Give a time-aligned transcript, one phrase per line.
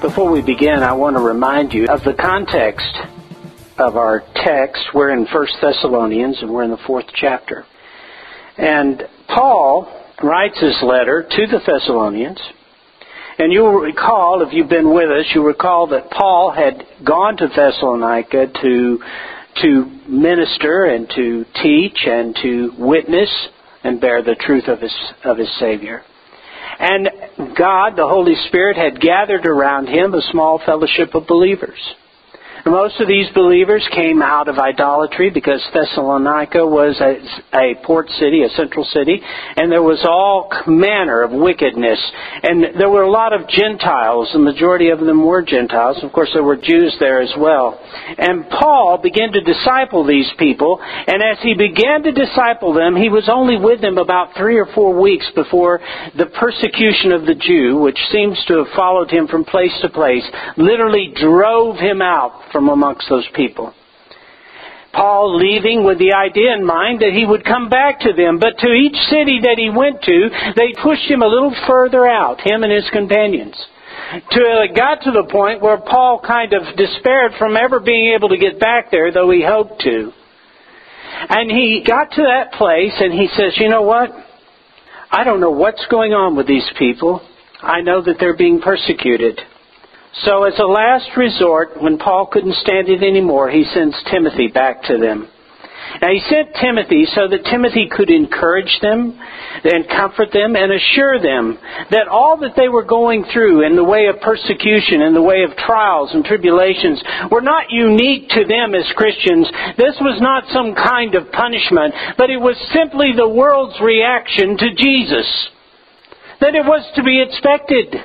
[0.00, 2.96] Before we begin, I want to remind you of the context
[3.78, 4.80] of our text.
[4.94, 7.66] We're in 1 Thessalonians and we're in the fourth chapter.
[8.56, 12.40] And Paul writes his letter to the Thessalonians.
[13.40, 17.48] And you'll recall, if you've been with us, you'll recall that Paul had gone to
[17.48, 18.98] Thessalonica to,
[19.62, 23.48] to minister and to teach and to witness
[23.82, 26.04] and bear the truth of his, of his Savior.
[26.78, 27.10] And
[27.56, 31.78] God, the Holy Spirit, had gathered around him a small fellowship of believers.
[32.68, 37.16] Most of these believers came out of idolatry because Thessalonica was a,
[37.56, 39.22] a, port city, a central city,
[39.56, 41.98] and there was all manner of wickedness.
[42.42, 44.28] And there were a lot of Gentiles.
[44.34, 45.96] The majority of them were Gentiles.
[46.02, 47.80] Of course, there were Jews there as well.
[48.18, 53.08] And Paul began to disciple these people, and as he began to disciple them, he
[53.08, 55.80] was only with them about three or four weeks before
[56.16, 60.24] the persecution of the Jew, which seems to have followed him from place to place,
[60.58, 63.72] literally drove him out from amongst those people.
[64.92, 68.58] Paul leaving with the idea in mind that he would come back to them, but
[68.58, 72.64] to each city that he went to, they pushed him a little further out, him
[72.64, 73.54] and his companions.
[74.32, 78.14] Till uh, it got to the point where Paul kind of despaired from ever being
[78.16, 80.10] able to get back there, though he hoped to.
[81.28, 84.10] And he got to that place and he says, you know what?
[85.10, 87.20] I don't know what's going on with these people.
[87.62, 89.40] I know that they're being persecuted.
[90.24, 94.82] So, as a last resort, when Paul couldn't stand it anymore, he sends Timothy back
[94.84, 95.28] to them.
[96.00, 99.18] Now, he sent Timothy so that Timothy could encourage them
[99.64, 101.58] and comfort them and assure them
[101.90, 105.42] that all that they were going through in the way of persecution, in the way
[105.42, 109.48] of trials and tribulations, were not unique to them as Christians.
[109.76, 114.74] This was not some kind of punishment, but it was simply the world's reaction to
[114.76, 115.26] Jesus.
[116.40, 117.96] That it was to be expected.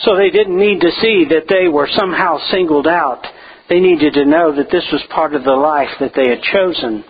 [0.00, 3.26] So they didn't need to see that they were somehow singled out.
[3.68, 7.04] They needed to know that this was part of the life that they had chosen.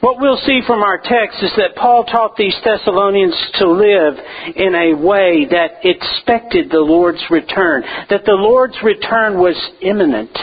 [0.00, 4.14] What we'll see from our text is that Paul taught these Thessalonians to live
[4.56, 10.36] in a way that expected the Lord's return, that the Lord's return was imminent.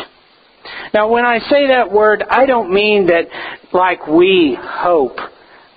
[0.93, 3.27] Now, when I say that word, I don't mean that
[3.73, 5.17] like we hope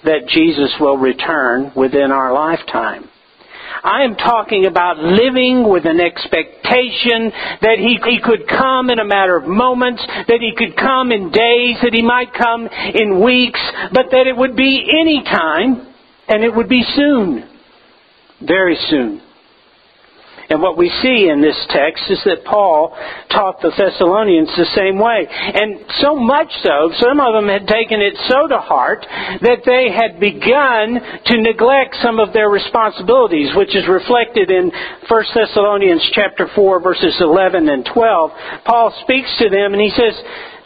[0.04, 3.08] that Jesus will return within our lifetime.
[3.84, 7.32] I am talking about living with an expectation
[7.62, 11.32] that he, he could come in a matter of moments, that he could come in
[11.32, 13.60] days, that he might come in weeks,
[13.92, 15.92] but that it would be any time,
[16.28, 17.48] and it would be soon.
[18.40, 19.20] Very soon.
[20.52, 22.92] And what we see in this text is that Paul
[23.32, 25.24] taught the Thessalonians the same way.
[25.24, 29.00] And so much so, some of them had taken it so to heart
[29.40, 34.68] that they had begun to neglect some of their responsibilities, which is reflected in
[35.08, 38.30] 1 Thessalonians chapter 4 verses 11 and 12.
[38.68, 40.20] Paul speaks to them and he says,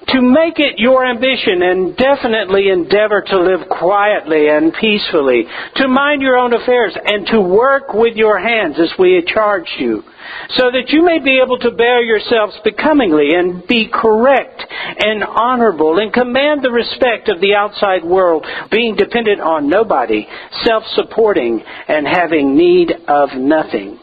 [0.09, 5.45] to make it your ambition and definitely endeavor to live quietly and peacefully,
[5.75, 9.75] to mind your own affairs and to work with your hands as we had charged
[9.79, 10.03] you,
[10.51, 14.63] so that you may be able to bear yourselves becomingly and be correct
[14.99, 20.27] and honorable and command the respect of the outside world, being dependent on nobody,
[20.63, 23.99] self-supporting and having need of nothing.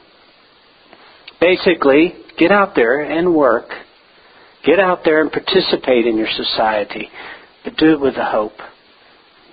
[1.40, 3.70] Basically, get out there and work
[4.65, 7.10] Get out there and participate in your society,
[7.63, 8.57] but do it with a hope.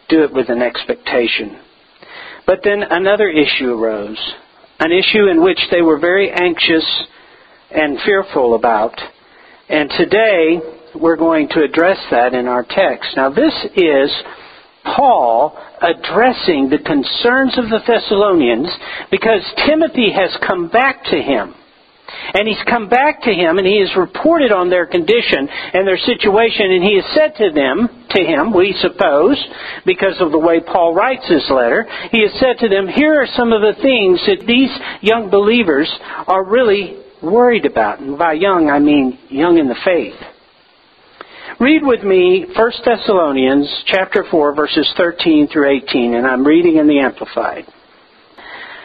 [0.09, 1.61] Do it with an expectation.
[2.47, 4.19] But then another issue arose,
[4.79, 6.85] an issue in which they were very anxious
[7.71, 8.95] and fearful about.
[9.69, 10.61] And today
[10.95, 13.11] we're going to address that in our text.
[13.17, 14.11] Now this is
[14.85, 18.69] Paul addressing the concerns of the Thessalonians
[19.11, 21.55] because Timothy has come back to him.
[22.35, 25.99] And he's come back to him and he has reported on their condition and their
[25.99, 29.39] situation and he has said to them, to him, we suppose,
[29.87, 33.29] because of the way Paul writes his letter, he has said to them, here are
[33.37, 34.71] some of the things that these
[35.01, 35.91] young believers
[36.27, 38.01] are really worried about.
[38.01, 40.19] And by young, I mean young in the faith.
[41.61, 46.87] Read with me 1 Thessalonians chapter 4 verses 13 through 18 and I'm reading in
[46.87, 47.67] the Amplified.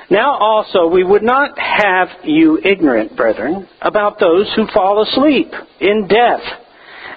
[0.10, 6.07] Now also we would not have you ignorant, brethren, about those who fall asleep in
[6.07, 6.44] death,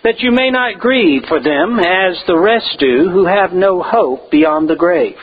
[0.05, 4.31] that you may not grieve for them as the rest do who have no hope
[4.31, 5.17] beyond the grave.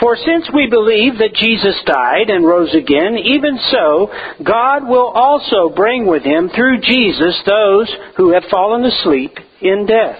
[0.00, 4.10] For since we believe that Jesus died and rose again, even so,
[4.42, 10.18] God will also bring with him through Jesus those who have fallen asleep in death.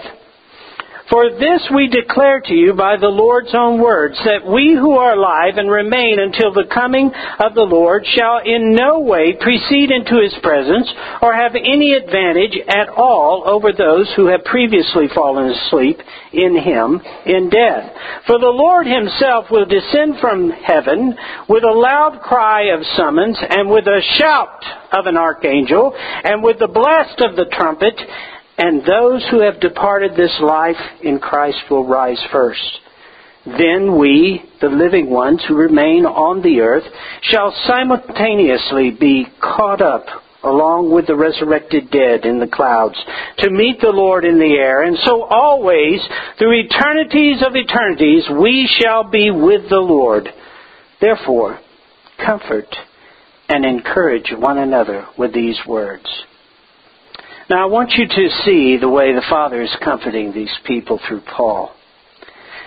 [1.09, 5.13] For this we declare to you by the Lord's own words, that we who are
[5.13, 10.17] alive and remain until the coming of the Lord shall in no way precede into
[10.17, 10.89] his presence
[11.21, 16.01] or have any advantage at all over those who have previously fallen asleep
[16.33, 17.85] in him in death.
[18.25, 21.13] For the Lord himself will descend from heaven
[21.47, 26.57] with a loud cry of summons and with a shout of an archangel and with
[26.57, 27.93] the blast of the trumpet
[28.57, 32.79] and those who have departed this life in Christ will rise first.
[33.45, 36.85] Then we, the living ones who remain on the earth,
[37.21, 40.05] shall simultaneously be caught up
[40.43, 42.95] along with the resurrected dead in the clouds
[43.39, 44.83] to meet the Lord in the air.
[44.83, 45.99] And so always,
[46.37, 50.29] through eternities of eternities, we shall be with the Lord.
[51.01, 51.59] Therefore,
[52.23, 52.73] comfort
[53.49, 56.05] and encourage one another with these words.
[57.47, 61.21] Now I want you to see the way the Father is comforting these people through
[61.21, 61.75] Paul.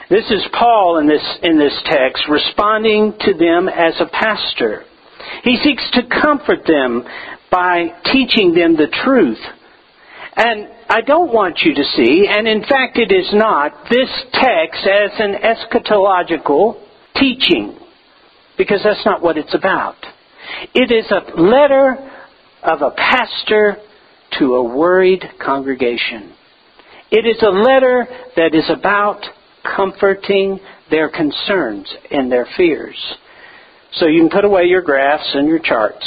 [0.08, 4.84] This is Paul in this, in this text responding to them as a pastor.
[5.42, 7.02] He seeks to comfort them
[7.50, 9.40] by teaching them the truth.
[10.36, 14.86] And I don't want you to see, and in fact it is not, this text
[14.86, 16.80] as an eschatological
[17.16, 17.76] teaching.
[18.56, 19.96] Because that's not what it's about.
[20.72, 21.96] It is a letter
[22.62, 23.78] of a pastor
[24.38, 26.34] to a worried congregation.
[27.10, 29.22] It is a letter that is about
[29.76, 30.60] comforting
[30.90, 32.96] their concerns and their fears.
[33.92, 36.06] So you can put away your graphs and your charts.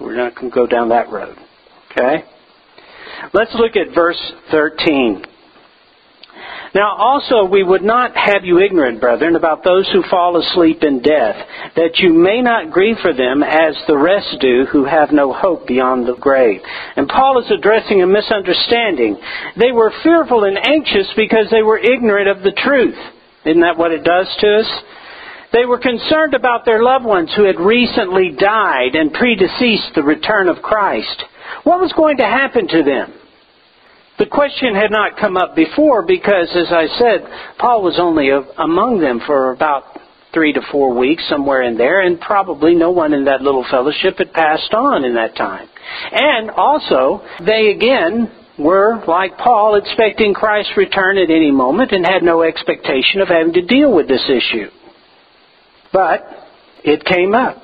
[0.00, 1.36] We're not going to go down that road.
[1.92, 2.24] Okay?
[3.32, 5.24] Let's look at verse 13.
[6.74, 11.02] Now also we would not have you ignorant, brethren, about those who fall asleep in
[11.02, 11.36] death,
[11.76, 15.66] that you may not grieve for them as the rest do who have no hope
[15.66, 16.60] beyond the grave.
[16.96, 19.18] And Paul is addressing a misunderstanding.
[19.58, 22.98] They were fearful and anxious because they were ignorant of the truth.
[23.44, 24.82] Isn't that what it does to us?
[25.52, 30.48] They were concerned about their loved ones who had recently died and predeceased the return
[30.48, 31.22] of Christ.
[31.64, 33.12] What was going to happen to them?
[34.22, 37.26] The question had not come up before because, as I said,
[37.58, 39.98] Paul was only among them for about
[40.32, 44.18] three to four weeks, somewhere in there, and probably no one in that little fellowship
[44.18, 45.68] had passed on in that time.
[46.12, 52.22] And also, they again were, like Paul, expecting Christ's return at any moment and had
[52.22, 54.70] no expectation of having to deal with this issue.
[55.92, 56.20] But
[56.84, 57.60] it came up.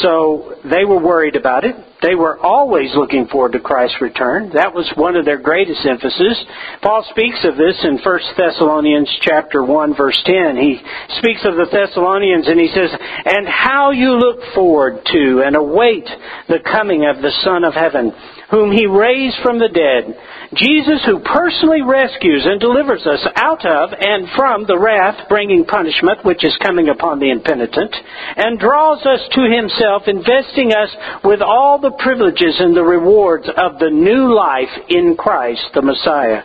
[0.00, 1.76] So they were worried about it.
[2.02, 4.50] They were always looking forward to Christ's return.
[4.54, 6.44] That was one of their greatest emphasis.
[6.82, 10.56] Paul speaks of this in 1 Thessalonians chapter 1 verse 10.
[10.56, 10.80] He
[11.18, 12.90] speaks of the Thessalonians and he says,
[13.24, 16.08] "And how you look forward to and await
[16.48, 18.12] the coming of the Son of Heaven,
[18.52, 20.12] whom he raised from the dead,
[20.54, 26.22] Jesus who personally rescues and delivers us out of and from the wrath bringing punishment
[26.22, 27.96] which is coming upon the impenitent,
[28.36, 30.92] and draws us to himself, investing us
[31.24, 36.42] with all the privileges and the rewards of the new life in Christ, the Messiah.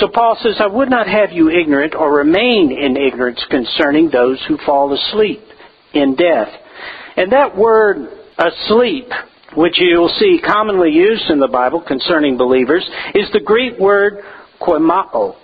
[0.00, 4.40] So Paul says, I would not have you ignorant or remain in ignorance concerning those
[4.48, 5.42] who fall asleep
[5.92, 6.48] in death.
[7.18, 9.12] And that word asleep
[9.56, 14.22] which you will see commonly used in the Bible concerning believers, is the Greek word
[14.60, 15.36] koimao.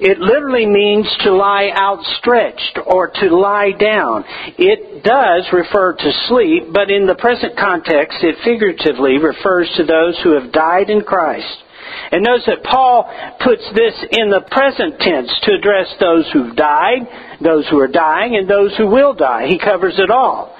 [0.00, 4.24] It literally means to lie outstretched or to lie down.
[4.58, 10.18] It does refer to sleep, but in the present context, it figuratively refers to those
[10.22, 11.62] who have died in Christ
[12.10, 13.04] And notice that Paul
[13.40, 17.06] puts this in the present tense to address those who've died,
[17.42, 19.46] those who are dying, and those who will die.
[19.46, 20.56] He covers it all.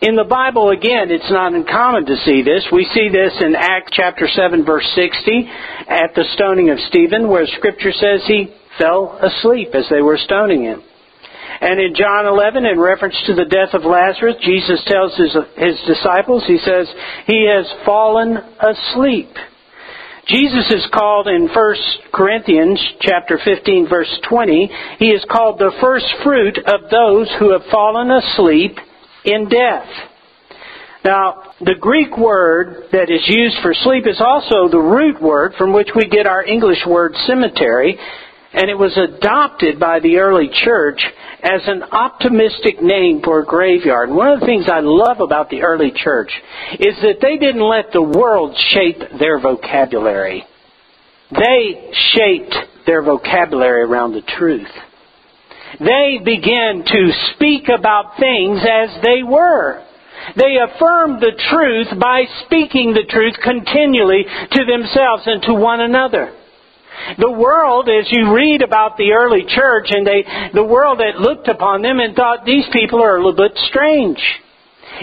[0.00, 2.64] In the Bible, again, it's not uncommon to see this.
[2.72, 5.44] We see this in Acts chapter 7 verse 60
[5.88, 10.64] at the stoning of Stephen where scripture says he fell asleep as they were stoning
[10.64, 10.82] him.
[11.60, 15.76] And in John 11, in reference to the death of Lazarus, Jesus tells his, his
[15.86, 16.88] disciples, he says,
[17.26, 19.28] he has fallen asleep.
[20.26, 21.76] Jesus is called in 1
[22.14, 27.68] Corinthians chapter 15 verse 20, he is called the first fruit of those who have
[27.70, 28.78] fallen asleep
[29.24, 29.88] in death.
[31.04, 35.72] Now, the Greek word that is used for sleep is also the root word from
[35.72, 37.98] which we get our English word cemetery,
[38.52, 41.00] and it was adopted by the early church
[41.42, 44.10] as an optimistic name for a graveyard.
[44.10, 46.30] And one of the things I love about the early church
[46.78, 50.44] is that they didn't let the world shape their vocabulary.
[51.30, 52.54] They shaped
[52.86, 54.68] their vocabulary around the truth.
[55.78, 59.84] They began to speak about things as they were.
[60.36, 66.34] They affirmed the truth by speaking the truth continually to themselves and to one another.
[67.18, 71.48] The world, as you read about the early church, and they, the world that looked
[71.48, 74.20] upon them and thought these people are a little bit strange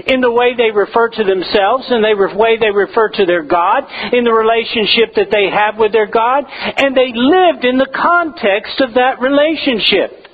[0.06, 3.84] in the way they refer to themselves, in the way they refer to their God,
[4.14, 8.80] in the relationship that they have with their God, and they lived in the context
[8.80, 10.27] of that relationship.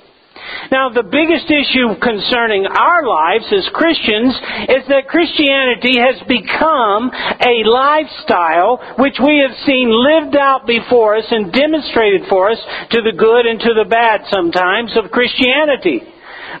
[0.70, 4.34] Now, the biggest issue concerning our lives as Christians
[4.68, 11.28] is that Christianity has become a lifestyle which we have seen lived out before us
[11.30, 12.58] and demonstrated for us
[12.90, 16.02] to the good and to the bad sometimes of Christianity.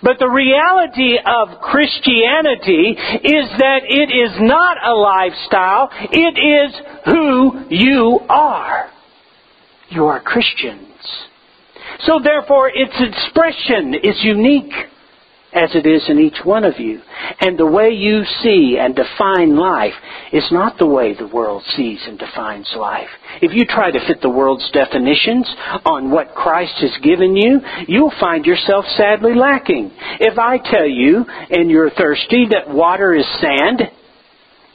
[0.02, 6.74] But the reality of Christianity is that it is not a lifestyle, it is
[7.06, 8.90] who you are.
[9.90, 10.88] You are Christians.
[12.00, 14.72] So therefore, its expression is unique
[15.54, 17.00] as it is in each one of you.
[17.40, 19.94] And the way you see and define life
[20.32, 23.08] is not the way the world sees and defines life.
[23.40, 25.48] If you try to fit the world's definitions
[25.86, 29.92] on what Christ has given you, you'll find yourself sadly lacking.
[30.18, 33.82] If I tell you, and you're thirsty, that water is sand,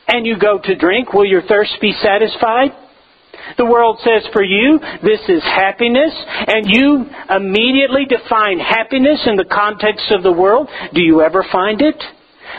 [0.08, 2.72] and you go to drink, will your thirst be satisfied?
[3.58, 6.14] The world says for you, this is happiness,
[6.48, 10.70] and you immediately define happiness in the context of the world.
[10.94, 12.02] Do you ever find it?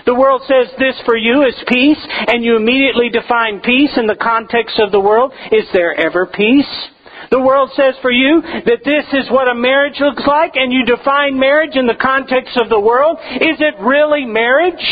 [0.07, 4.19] The world says this for you is peace, and you immediately define peace in the
[4.21, 5.33] context of the world.
[5.53, 6.89] Is there ever peace?
[7.31, 10.85] The world says for you that this is what a marriage looks like, and you
[10.85, 13.19] define marriage in the context of the world.
[13.41, 14.83] Is it really marriage?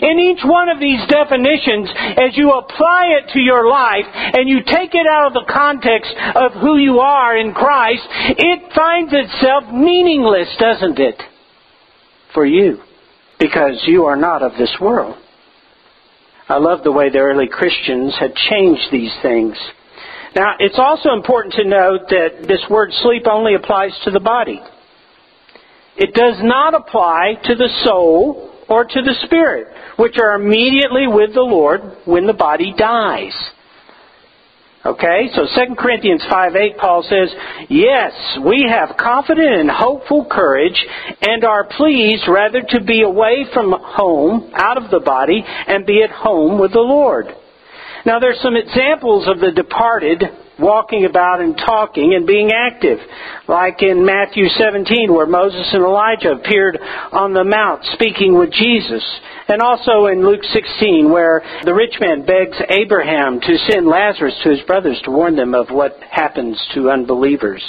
[0.00, 4.60] In each one of these definitions, as you apply it to your life and you
[4.64, 8.02] take it out of the context of who you are in Christ,
[8.38, 11.20] it finds itself meaningless, doesn't it?
[12.32, 12.78] For you.
[13.38, 15.16] Because you are not of this world.
[16.48, 19.56] I love the way the early Christians had changed these things.
[20.34, 24.60] Now, it's also important to note that this word sleep only applies to the body.
[25.96, 29.66] It does not apply to the soul or to the spirit,
[29.98, 33.34] which are immediately with the Lord when the body dies.
[34.84, 37.32] Okay, so 2 Corinthians 5 8, Paul says,
[37.68, 38.12] Yes,
[38.44, 40.74] we have confident and hopeful courage
[41.20, 46.02] and are pleased rather to be away from home, out of the body, and be
[46.02, 47.26] at home with the Lord.
[48.04, 50.24] Now there's some examples of the departed
[50.58, 52.98] walking about and talking and being active.
[53.48, 56.78] Like in Matthew 17 where Moses and Elijah appeared
[57.12, 59.04] on the mount speaking with Jesus.
[59.48, 64.50] And also in Luke 16 where the rich man begs Abraham to send Lazarus to
[64.50, 67.62] his brothers to warn them of what happens to unbelievers.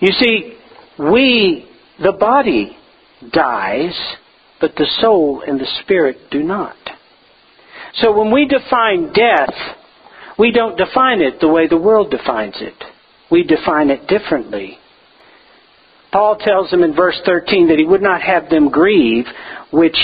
[0.00, 0.56] You see,
[0.98, 1.68] we,
[2.02, 2.76] the body
[3.32, 3.98] dies,
[4.60, 6.76] but the soul and the spirit do not.
[7.94, 9.54] So when we define death,
[10.40, 12.74] we don't define it the way the world defines it.
[13.30, 14.78] We define it differently.
[16.10, 19.26] Paul tells them in verse 13 that he would not have them grieve,
[19.70, 19.98] which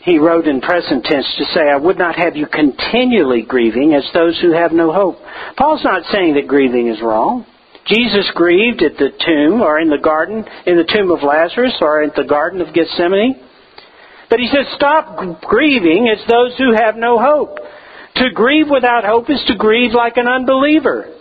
[0.00, 4.02] he wrote in present tense to say, I would not have you continually grieving as
[4.12, 5.18] those who have no hope.
[5.56, 7.46] Paul's not saying that grieving is wrong.
[7.86, 12.02] Jesus grieved at the tomb or in the garden, in the tomb of Lazarus or
[12.02, 13.40] at the garden of Gethsemane.
[14.28, 17.58] But he says, stop grieving as those who have no hope.
[18.18, 21.14] To grieve without hope is to grieve like an unbeliever.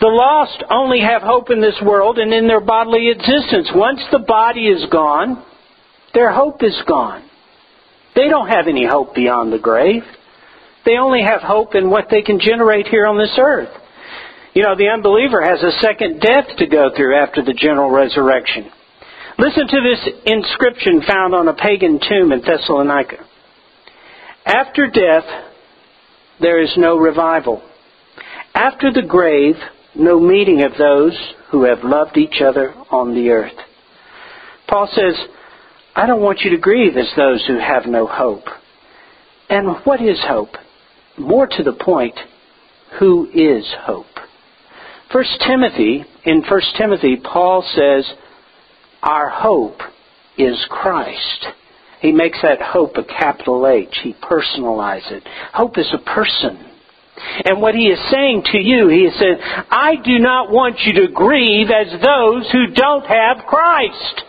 [0.00, 3.68] The lost only have hope in this world and in their bodily existence.
[3.74, 5.44] Once the body is gone,
[6.14, 7.22] their hope is gone.
[8.14, 10.02] They don't have any hope beyond the grave.
[10.84, 13.70] They only have hope in what they can generate here on this earth.
[14.54, 18.70] You know, the unbeliever has a second death to go through after the general resurrection.
[19.38, 23.24] Listen to this inscription found on a pagan tomb in Thessalonica.
[24.44, 25.24] After death,
[26.40, 27.62] there is no revival.
[28.54, 29.56] After the grave,
[29.94, 31.16] no meeting of those
[31.50, 33.56] who have loved each other on the earth.
[34.68, 35.14] Paul says,
[35.94, 38.44] I don't want you to grieve as those who have no hope.
[39.48, 40.54] And what is hope?
[41.18, 42.14] More to the point,
[42.98, 44.06] who is hope?
[45.12, 48.04] First Timothy, in First Timothy, Paul says,
[49.02, 49.80] Our hope
[50.38, 51.46] is Christ.
[52.00, 53.94] He makes that hope a capital H.
[54.02, 55.28] He personalizes it.
[55.52, 56.66] Hope is a person.
[57.44, 59.38] And what he is saying to you, he is saying,
[59.70, 64.22] I do not want you to grieve as those who don't have Christ.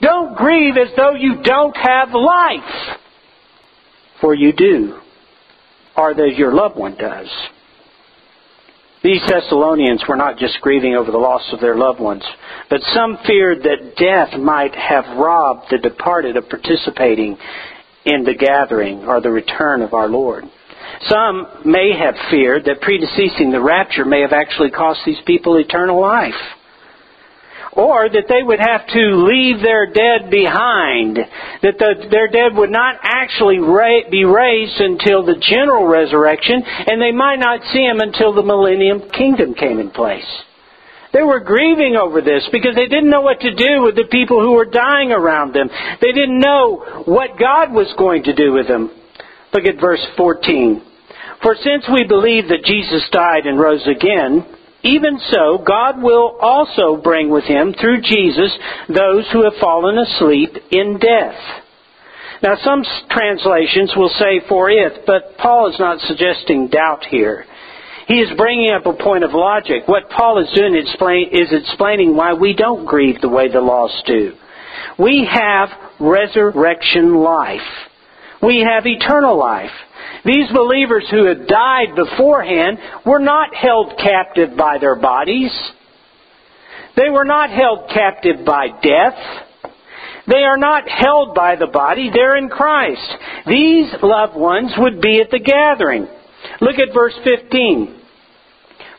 [0.00, 2.98] Don't grieve as though you don't have life.
[4.20, 5.00] For you do.
[5.96, 7.28] Or that your loved one does.
[9.04, 12.24] These Thessalonians were not just grieving over the loss of their loved ones,
[12.70, 17.36] but some feared that death might have robbed the departed of participating
[18.06, 20.44] in the gathering or the return of our Lord.
[21.02, 26.00] Some may have feared that predeceasing the rapture may have actually cost these people eternal
[26.00, 26.32] life
[27.76, 31.16] or that they would have to leave their dead behind,
[31.62, 37.02] that the, their dead would not actually ra- be raised until the general resurrection, and
[37.02, 40.26] they might not see him until the millennium kingdom came in place.
[41.12, 44.40] They were grieving over this because they didn't know what to do with the people
[44.40, 45.70] who were dying around them.
[46.00, 48.90] They didn't know what God was going to do with them.
[49.52, 50.82] Look at verse 14.
[51.40, 54.44] For since we believe that Jesus died and rose again,
[54.84, 58.52] even so, God will also bring with him, through Jesus,
[58.88, 61.40] those who have fallen asleep in death.
[62.42, 67.46] Now, some translations will say for it, but Paul is not suggesting doubt here.
[68.06, 69.84] He is bringing up a point of logic.
[69.86, 74.34] What Paul is doing is explaining why we don't grieve the way the lost do.
[74.98, 77.60] We have resurrection life.
[78.42, 79.70] We have eternal life.
[80.24, 85.52] These believers who had died beforehand were not held captive by their bodies.
[86.96, 89.18] They were not held captive by death.
[90.26, 92.10] They are not held by the body.
[92.12, 93.16] They're in Christ.
[93.46, 96.06] These loved ones would be at the gathering.
[96.60, 98.00] Look at verse 15.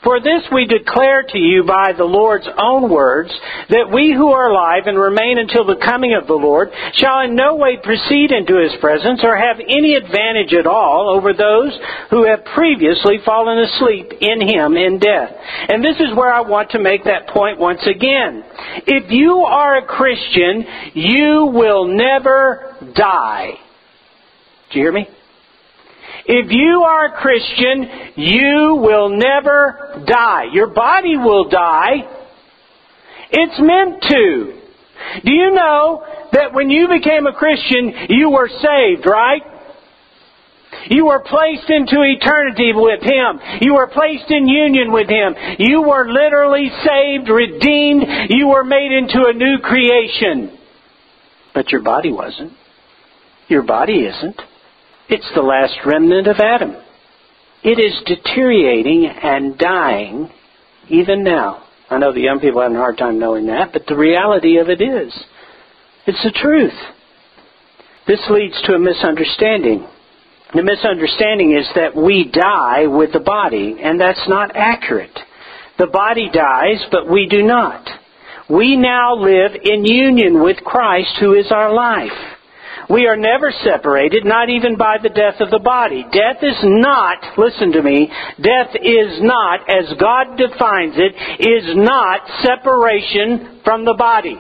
[0.06, 3.34] For this we declare to you by the Lord's own words,
[3.70, 7.36] that we who are alive and remain until the coming of the Lord shall in
[7.36, 11.74] no way proceed into his presence or have any advantage at all over those
[12.12, 15.34] who have previously fallen asleep in him in death.
[15.74, 18.46] And this is where I want to make that point once again.
[18.86, 23.58] If you are a Christian, you will never die.
[24.72, 25.10] Do you hear me?
[26.28, 30.46] If you are a Christian, you will never die.
[30.52, 32.02] Your body will die.
[33.32, 34.62] It's meant to.
[35.24, 39.44] Do you know that when you became a Christian, you were saved, right?
[40.90, 43.40] You were placed into eternity with Him.
[43.62, 45.36] You were placed in union with Him.
[45.60, 48.04] You were literally saved, redeemed.
[48.30, 50.58] You were made into a new creation.
[51.54, 52.54] But your body wasn't.
[53.48, 54.42] Your body isn't.
[55.08, 56.76] It's the last remnant of Adam.
[57.64, 60.30] It is deteriorating and dying
[60.90, 61.64] even now.
[61.90, 64.70] I know the young people have a hard time knowing that, but the reality of
[64.70, 65.14] it is.
[66.08, 66.74] It's the truth.
[68.08, 69.88] This leads to a misunderstanding.
[70.54, 75.18] The misunderstanding is that we die with the body, and that's not accurate.
[75.78, 77.88] The body dies, but we do not.
[78.50, 82.35] We now live in union with Christ, who is our life.
[82.90, 86.04] We are never separated, not even by the death of the body.
[86.04, 92.22] Death is not, listen to me, death is not, as God defines it, is not
[92.44, 94.40] separation from the body.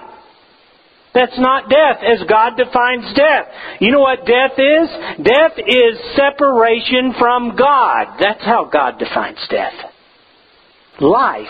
[1.15, 3.45] That's not death as God defines death.
[3.79, 4.89] You know what death is?
[5.23, 8.17] Death is separation from God.
[8.19, 9.73] That's how God defines death.
[10.99, 11.47] Life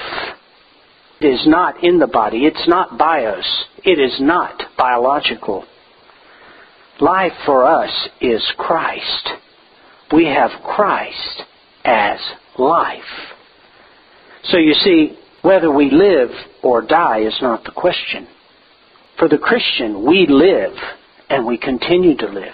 [1.19, 2.45] is not in the body.
[2.45, 3.65] It's not bios.
[3.83, 5.65] It is not biological.
[6.99, 9.29] Life for us is Christ.
[10.13, 11.43] We have Christ
[11.83, 12.19] as
[12.57, 13.01] life.
[14.45, 16.29] So you see, whether we live
[16.63, 18.27] or die is not the question.
[19.19, 20.73] For the Christian, we live
[21.29, 22.53] and we continue to live,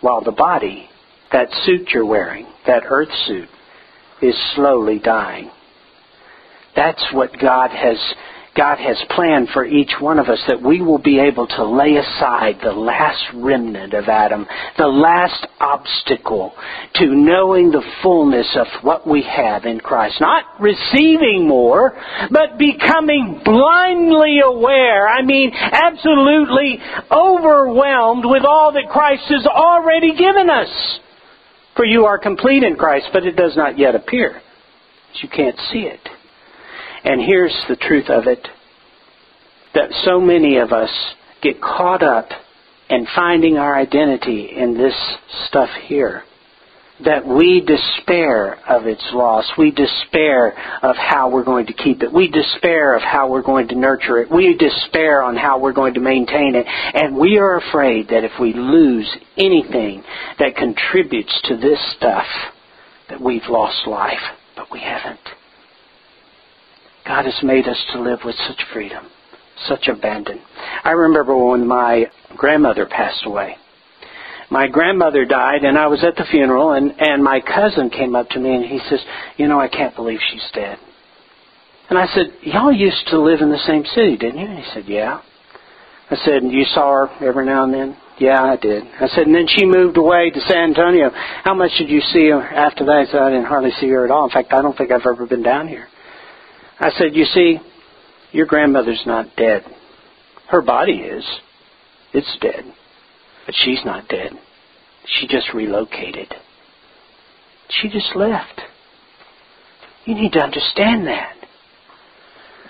[0.00, 0.88] while the body,
[1.32, 3.48] that suit you're wearing, that earth suit,
[4.22, 5.50] is slowly dying.
[6.74, 7.98] That's what God has
[8.58, 11.94] God has planned for each one of us that we will be able to lay
[11.94, 14.44] aside the last remnant of Adam,
[14.76, 16.52] the last obstacle
[16.96, 20.20] to knowing the fullness of what we have in Christ.
[20.20, 21.96] Not receiving more,
[22.32, 25.06] but becoming blindly aware.
[25.06, 26.80] I mean, absolutely
[27.12, 30.98] overwhelmed with all that Christ has already given us.
[31.76, 34.42] For you are complete in Christ, but it does not yet appear.
[35.22, 36.00] You can't see it.
[37.04, 38.46] And here's the truth of it
[39.74, 40.90] that so many of us
[41.42, 42.28] get caught up
[42.88, 44.94] in finding our identity in this
[45.46, 46.24] stuff here.
[47.04, 49.44] That we despair of its loss.
[49.56, 50.48] We despair
[50.82, 52.12] of how we're going to keep it.
[52.12, 54.32] We despair of how we're going to nurture it.
[54.32, 56.66] We despair on how we're going to maintain it.
[56.66, 60.02] And we are afraid that if we lose anything
[60.40, 62.26] that contributes to this stuff,
[63.10, 64.18] that we've lost life.
[64.56, 65.20] But we haven't.
[67.08, 69.06] God has made us to live with such freedom,
[69.66, 70.40] such abandon.
[70.84, 72.04] I remember when my
[72.36, 73.56] grandmother passed away.
[74.50, 78.28] My grandmother died, and I was at the funeral, and, and my cousin came up
[78.30, 79.00] to me and he says,
[79.38, 80.78] You know, I can't believe she's dead.
[81.88, 84.46] And I said, Y'all used to live in the same city, didn't you?
[84.46, 85.22] And he said, Yeah.
[86.10, 87.96] I said, You saw her every now and then?
[88.18, 88.82] Yeah, I did.
[89.00, 91.10] I said, and then she moved away to San Antonio.
[91.44, 93.06] How much did you see her after that?
[93.08, 94.24] I said, I didn't hardly see her at all.
[94.24, 95.86] In fact, I don't think I've ever been down here.
[96.80, 97.58] I said, You see,
[98.32, 99.64] your grandmother's not dead.
[100.48, 101.24] Her body is.
[102.12, 102.64] It's dead.
[103.46, 104.32] But she's not dead.
[105.06, 106.34] She just relocated.
[107.68, 108.60] She just left.
[110.04, 111.34] You need to understand that.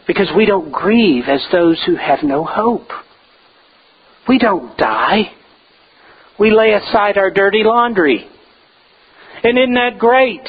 [0.07, 2.89] Because we don't grieve as those who have no hope.
[4.29, 5.33] We don't die.
[6.39, 8.27] We lay aside our dirty laundry.
[9.45, 10.47] And isn't that great?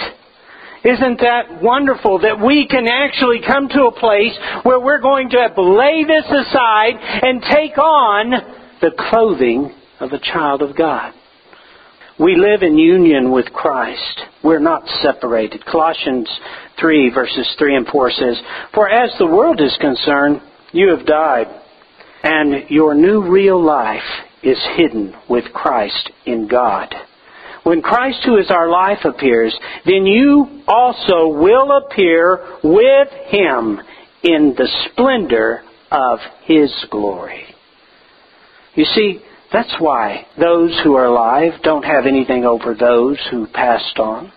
[0.83, 5.61] Isn't that wonderful that we can actually come to a place where we're going to
[5.61, 8.31] lay this aside and take on
[8.81, 11.13] the clothing of a child of God?
[12.17, 14.21] We live in union with Christ.
[14.43, 15.65] We're not separated.
[15.65, 16.29] Colossians
[16.79, 18.41] 3 verses 3 and 4 says,
[18.73, 21.47] For as the world is concerned, you have died,
[22.23, 24.01] and your new real life
[24.43, 26.93] is hidden with Christ in God.
[27.69, 29.55] When Christ, who is our life, appears,
[29.85, 33.79] then you also will appear with him
[34.23, 37.43] in the splendor of his glory.
[38.73, 39.21] You see,
[39.53, 44.31] that's why those who are alive don't have anything over those who passed on.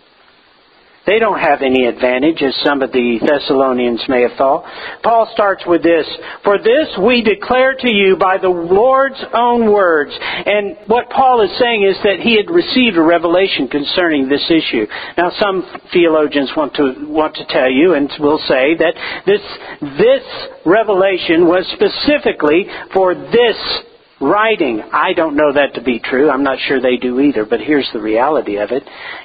[1.07, 4.65] They don't have any advantage, as some of the Thessalonians may have thought.
[5.03, 6.07] Paul starts with this
[6.45, 10.12] For this we declare to you by the Lord's own words.
[10.15, 14.87] And what Paul is saying is that he had received a revelation concerning this issue.
[15.19, 18.95] Now, some theologians want to, want to tell you and will say that
[19.27, 19.43] this,
[19.99, 20.25] this
[20.65, 23.59] revelation was specifically for this
[24.23, 24.83] writing.
[24.93, 26.31] I don't know that to be true.
[26.31, 28.85] I'm not sure they do either, but here's the reality of it.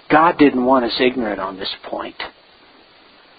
[0.10, 2.16] God didn't want us ignorant on this point.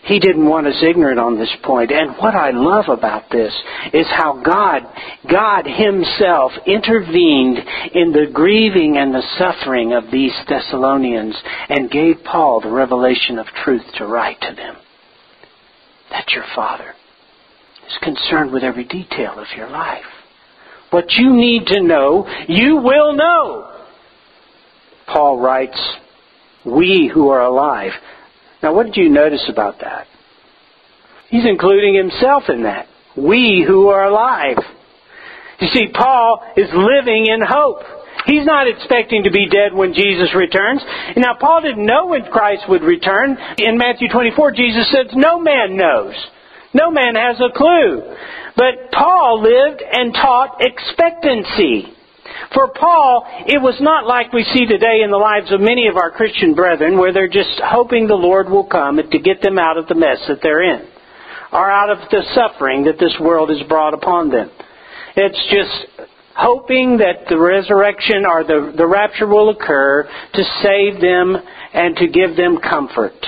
[0.04, 1.90] He didn't want us ignorant on this point.
[1.90, 3.52] And what I love about this
[3.92, 4.82] is how God,
[5.30, 7.58] God Himself intervened
[7.92, 11.36] in the grieving and the suffering of these Thessalonians
[11.68, 14.76] and gave Paul the revelation of truth to write to them.
[16.10, 16.94] That your Father
[17.86, 20.04] is concerned with every detail of your life.
[20.90, 23.74] What you need to know, you will know.
[25.06, 25.78] Paul writes,
[26.64, 27.92] We who are alive.
[28.62, 30.06] Now, what did you notice about that?
[31.28, 32.86] He's including himself in that.
[33.16, 34.58] We who are alive.
[35.60, 37.82] You see, Paul is living in hope.
[38.26, 40.82] He's not expecting to be dead when Jesus returns.
[41.16, 43.36] Now, Paul didn't know when Christ would return.
[43.58, 46.14] In Matthew 24, Jesus says, No man knows.
[46.74, 48.02] No man has a clue.
[48.56, 51.94] But Paul lived and taught expectancy.
[52.54, 55.96] For Paul, it was not like we see today in the lives of many of
[55.96, 59.78] our Christian brethren where they're just hoping the Lord will come to get them out
[59.78, 60.86] of the mess that they're in
[61.52, 64.50] or out of the suffering that this world has brought upon them.
[65.16, 71.36] It's just hoping that the resurrection or the, the rapture will occur to save them
[71.72, 73.18] and to give them comfort.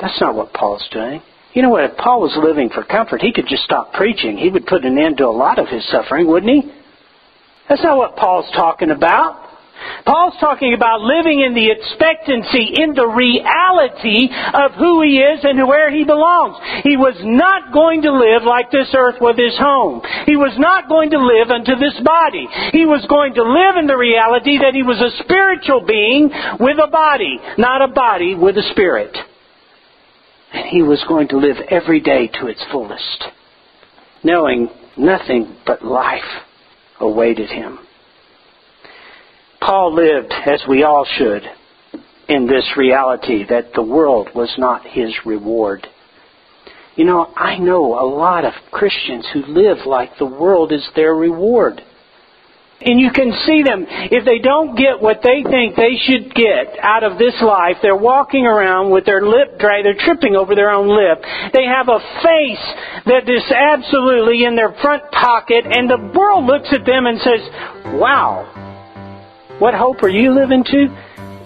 [0.00, 1.22] That's not what Paul's doing.
[1.54, 1.84] You know what?
[1.84, 4.36] If Paul was living for comfort, he could just stop preaching.
[4.36, 6.72] He would put an end to a lot of his suffering, wouldn't he?
[7.68, 9.48] That's not what Paul's talking about.
[10.04, 15.68] Paul's talking about living in the expectancy, in the reality of who he is and
[15.68, 16.56] where he belongs.
[16.82, 20.02] He was not going to live like this earth was his home.
[20.26, 22.48] He was not going to live unto this body.
[22.72, 26.78] He was going to live in the reality that he was a spiritual being with
[26.82, 29.14] a body, not a body with a spirit.
[30.52, 33.24] And he was going to live every day to its fullest.
[34.24, 36.42] knowing nothing but life
[37.00, 37.78] awaited him.
[39.60, 41.42] Paul lived, as we all should,
[42.28, 45.86] in this reality that the world was not his reward.
[46.96, 51.14] You know, I know a lot of Christians who live like the world is their
[51.14, 51.80] reward.
[52.80, 56.78] And you can see them, if they don't get what they think they should get
[56.78, 60.70] out of this life, they're walking around with their lip dry, they're tripping over their
[60.70, 61.18] own lip.
[61.52, 62.66] They have a face
[63.04, 67.42] that is absolutely in their front pocket, and the world looks at them and says,
[67.98, 68.46] Wow,
[69.58, 70.86] what hope are you living to?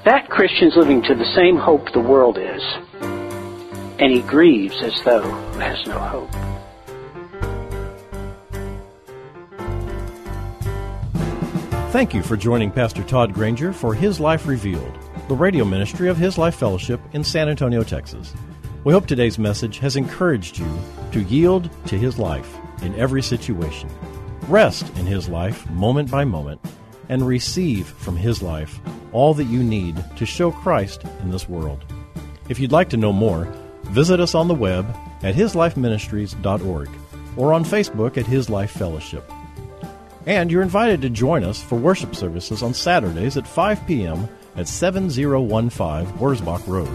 [0.04, 2.62] That Christian's living to the same hope the world is.
[3.00, 5.22] And he grieves as though
[5.54, 6.61] he has no hope.
[11.92, 16.16] Thank you for joining Pastor Todd Granger for His Life Revealed, the radio ministry of
[16.16, 18.32] His Life Fellowship in San Antonio, Texas.
[18.82, 20.78] We hope today's message has encouraged you
[21.12, 23.90] to yield to His life in every situation,
[24.48, 26.62] rest in His life moment by moment,
[27.10, 28.80] and receive from His life
[29.12, 31.84] all that you need to show Christ in this world.
[32.48, 33.44] If you'd like to know more,
[33.82, 34.86] visit us on the web
[35.22, 36.88] at hislifeministries.org
[37.36, 39.30] or on Facebook at His Life Fellowship.
[40.26, 44.28] And you're invited to join us for worship services on Saturdays at 5 p.m.
[44.54, 46.88] at 7015 Wurzbach Road.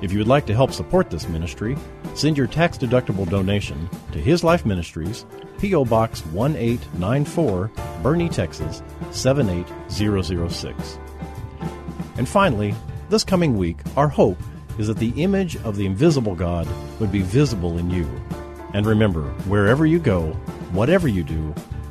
[0.00, 1.76] If you would like to help support this ministry,
[2.14, 5.26] send your tax deductible donation to His Life Ministries,
[5.58, 5.84] P.O.
[5.86, 7.70] Box 1894,
[8.02, 10.98] Boerne, Texas 78006.
[12.16, 12.72] And finally,
[13.08, 14.38] this coming week, our hope
[14.78, 16.68] is that the image of the invisible God
[17.00, 18.08] would be visible in you.
[18.74, 20.30] And remember, wherever you go,
[20.70, 21.52] whatever you do,